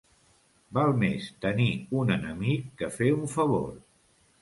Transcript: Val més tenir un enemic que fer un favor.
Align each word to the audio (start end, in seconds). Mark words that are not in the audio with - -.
Val 0.77 0.93
més 1.03 1.27
tenir 1.47 1.69
un 2.01 2.17
enemic 2.19 2.67
que 2.83 2.93
fer 2.99 3.15
un 3.23 3.33
favor. 3.39 3.73